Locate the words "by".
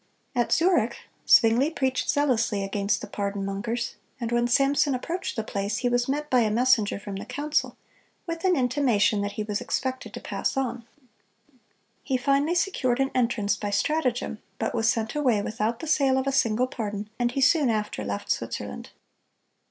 6.27-6.39, 13.55-13.69